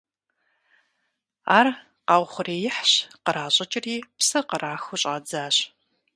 Ар 1.57 1.67
къаухъуреихьщ, 2.07 2.91
къращӏыкӏри, 3.25 3.95
псыр 4.17 4.43
кърахыу 4.49 4.99
щӏадзащ. 5.01 5.55